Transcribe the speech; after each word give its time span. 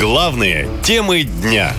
Главные 0.00 0.66
темы 0.82 1.24
дня. 1.24 1.74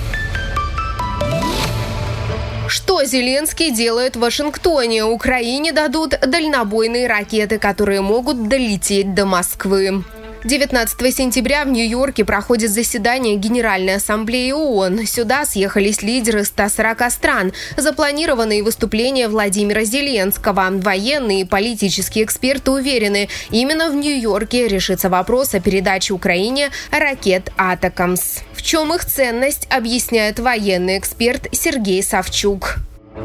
Что 2.68 3.04
Зеленский 3.04 3.72
делает 3.72 4.16
в 4.16 4.20
Вашингтоне? 4.20 5.06
Украине 5.06 5.72
дадут 5.72 6.12
дальнобойные 6.20 7.08
ракеты, 7.08 7.58
которые 7.58 8.02
могут 8.02 8.48
долететь 8.48 9.16
до 9.16 9.26
Москвы. 9.26 10.04
19 10.44 11.16
сентября 11.16 11.66
в 11.66 11.68
Нью-Йорке 11.68 12.26
проходит 12.26 12.72
заседание 12.72 13.36
Генеральной 13.36 13.98
Ассамблеи 13.98 14.52
ООН. 14.52 15.06
Сюда 15.06 15.46
съехались 15.46 16.02
лидеры 16.02 16.46
140 16.46 17.12
стран. 17.12 17.54
Запланированные 17.78 18.64
выступления 18.64 19.28
Владимира 19.28 19.84
Зеленского. 19.84 20.70
Военные 20.72 21.42
и 21.42 21.46
политические 21.46 22.24
эксперты 22.24 22.72
уверены, 22.72 23.30
именно 23.52 23.92
в 23.92 23.96
Нью-Йорке 23.96 24.68
решится 24.68 25.10
вопрос 25.10 25.54
о 25.54 25.60
передаче 25.60 26.16
Украине 26.16 26.72
ракет 26.92 27.52
«Атакамс». 27.56 28.40
В 28.54 28.64
чем 28.64 28.96
их 28.96 29.06
ценность, 29.06 29.68
объясняет 29.70 30.40
военный 30.40 30.98
эксперт 30.98 31.50
Сергей 31.52 32.02
Савчук. 32.02 32.81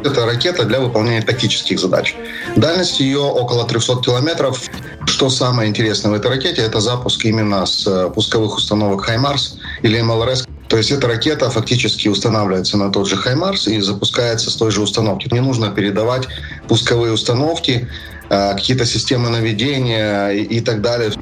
Это 0.06 0.24
ракета 0.24 0.64
для 0.64 0.78
выполнения 0.78 1.20
тактических 1.20 1.80
задач. 1.80 2.14
Дальность 2.54 3.00
ее 3.00 3.18
около 3.18 3.66
300 3.66 4.02
километров. 4.02 4.62
Что 5.06 5.30
самое 5.30 5.68
интересное 5.68 6.12
в 6.12 6.14
этой 6.14 6.30
ракете, 6.30 6.62
это 6.62 6.80
запуск 6.80 7.24
именно 7.24 7.66
с 7.66 7.86
э, 7.86 8.10
пусковых 8.10 8.56
установок 8.56 9.04
«HIMARS» 9.04 9.56
или 9.82 10.00
MLRS. 10.00 10.46
То 10.68 10.76
есть 10.76 10.92
эта 10.92 11.08
ракета 11.08 11.50
фактически 11.50 12.06
устанавливается 12.08 12.76
на 12.76 12.92
тот 12.92 13.08
же 13.08 13.16
«HIMARS» 13.16 13.66
и 13.66 13.80
запускается 13.80 14.50
с 14.50 14.54
той 14.54 14.70
же 14.70 14.80
установки. 14.80 15.28
Не 15.32 15.40
нужно 15.40 15.70
передавать 15.70 16.28
пусковые 16.68 17.12
установки, 17.12 17.88
э, 18.30 18.54
какие-то 18.54 18.86
системы 18.86 19.28
наведения 19.28 20.28
и 20.28 20.60
так 20.60 20.82
далее. 20.82 21.12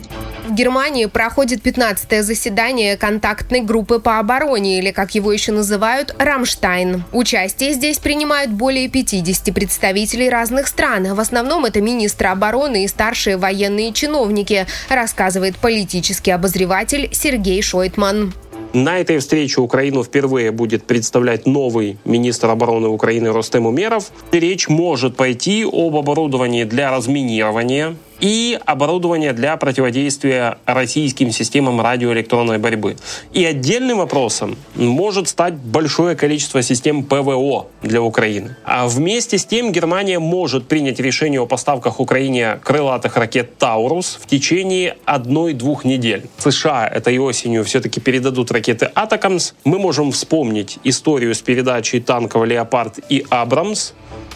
В 0.45 0.53
Германии 0.53 1.07
проходит 1.07 1.67
15-е 1.67 2.23
заседание 2.23 2.99
контактной 2.99 3.63
группы 3.63 3.99
по 3.99 4.19
обороне, 4.19 4.79
или, 4.79 4.91
как 4.91 5.15
его 5.15 5.33
еще 5.33 5.53
называют, 5.53 6.15
«Рамштайн». 6.19 7.03
Участие 7.13 7.73
здесь 7.73 7.99
принимают 7.99 8.51
более 8.51 8.91
50 8.91 9.55
представителей 9.55 10.29
разных 10.29 10.69
стран. 10.69 11.15
В 11.15 11.21
основном 11.21 11.65
это 11.65 11.81
министры 11.81 12.29
обороны 12.29 12.85
и 12.85 12.89
старшие 12.89 13.39
военные 13.39 13.95
чиновники, 13.95 14.67
рассказывает 14.91 15.57
политический 15.57 16.33
обозреватель 16.33 17.09
Сергей 17.13 17.63
Шойтман. 17.63 18.35
На 18.75 18.99
этой 18.99 19.19
встрече 19.19 19.61
Украину 19.61 20.03
впервые 20.03 20.51
будет 20.51 20.85
представлять 20.85 21.47
новый 21.47 21.97
министр 22.05 22.51
обороны 22.51 22.89
Украины 22.89 23.33
Ростем 23.33 23.67
Умеров. 23.67 24.11
Речь 24.33 24.69
может 24.69 25.17
пойти 25.17 25.65
об 25.65 25.95
оборудовании 25.95 26.65
для 26.65 26.91
разминирования, 26.91 27.95
и 28.25 28.59
оборудование 28.65 29.35
для 29.35 29.55
противодействия 29.59 30.57
российским 30.65 31.31
системам 31.31 31.83
радиоэлектронной 31.83 32.57
борьбы. 32.57 32.97
И 33.35 33.45
отдельным 33.45 33.99
вопросом 33.99 34.57
может 34.77 35.29
стать 35.29 35.53
большое 35.53 36.17
количество 36.17 36.63
систем 36.63 37.05
ПВО 37.05 37.67
для 37.83 38.01
Украины. 38.01 38.57
А 38.65 38.89
вместе 38.89 39.37
с 39.37 39.45
тем 39.45 39.73
Германия 39.73 40.19
может 40.21 40.67
принять 40.67 41.01
решение 41.01 41.39
о 41.39 41.45
поставках 41.45 42.01
Украине 42.01 42.61
крылатых 42.65 43.19
ракет 43.19 43.59
«Таурус» 43.59 44.19
в 44.19 44.27
течение 44.27 44.97
одной-двух 45.05 45.85
недель. 45.85 46.25
США 46.39 46.89
этой 46.89 47.19
осенью 47.19 47.63
все-таки 47.63 48.01
передадут 48.01 48.51
ракеты 48.51 48.87
«Атакамс». 48.87 49.53
Мы 49.65 49.79
можем 49.79 50.13
вспомнить 50.13 50.79
историю 50.83 51.35
с 51.35 51.43
передачей 51.43 52.01
танков 52.01 52.47
«Леопард» 52.47 53.01
и 53.11 53.27
«Абрамс», 53.29 53.93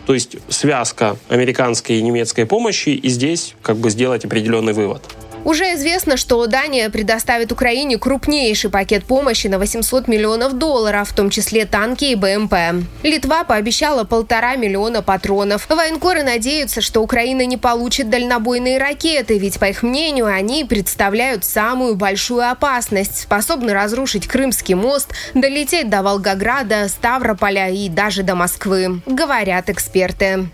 то 0.09 0.15
есть 0.15 0.39
связка 0.49 1.19
американской 1.29 1.99
и 1.99 2.03
немецкой 2.03 2.47
помощи, 2.47 2.89
и 2.89 3.11
здесь 3.11 3.55
как 3.61 3.77
бы 3.77 3.91
сделать 3.91 4.25
определенный 4.25 4.73
вывод. 4.73 5.03
Уже 5.45 5.75
известно, 5.75 6.17
что 6.17 6.47
Дания 6.47 6.91
предоставит 6.91 7.53
Украине 7.53 7.99
крупнейший 7.99 8.71
пакет 8.71 9.05
помощи 9.05 9.47
на 9.47 9.59
800 9.59 10.07
миллионов 10.09 10.55
долларов, 10.55 11.09
в 11.09 11.15
том 11.15 11.31
числе 11.31 11.65
танки 11.65 12.05
и 12.05 12.15
БМП. 12.15 12.85
Литва 13.03 13.45
пообещала 13.45 14.05
полтора 14.05 14.57
миллиона 14.57 15.03
патронов. 15.03 15.67
Военкоры 15.69 16.23
надеются, 16.23 16.81
что 16.81 17.01
Украина 17.01 17.47
не 17.47 17.57
получит 17.57 18.11
дальнобойные 18.11 18.79
ракеты, 18.79 19.39
ведь, 19.39 19.59
по 19.59 19.67
их 19.67 19.83
мнению, 19.83 20.27
они 20.27 20.65
представляют 20.65 21.45
самую 21.45 21.97
большую 21.97 22.49
опасность, 22.49 23.23
способны 23.23 23.73
разрушить 23.73 24.27
Крымский 24.27 24.75
мост, 24.75 25.13
долететь 25.35 25.89
до 25.89 26.03
Волгограда, 26.03 26.89
Ставрополя 26.89 27.71
и 27.71 27.89
даже 27.89 28.23
до 28.23 28.35
Москвы, 28.35 29.01
говорят 29.07 29.71
эксперты. 29.71 30.49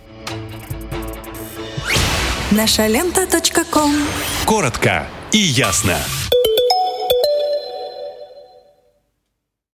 Наша 2.56 2.86
лента. 2.86 3.26
Коротко 4.46 5.08
и 5.32 5.38
ясно. 5.38 5.96